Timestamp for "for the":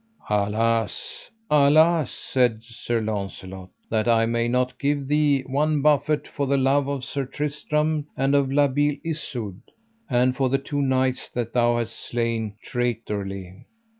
6.27-6.57, 10.35-10.57